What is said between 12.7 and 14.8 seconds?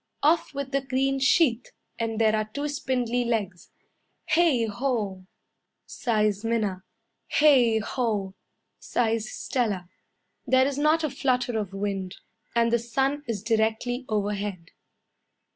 the sun is directly overhead.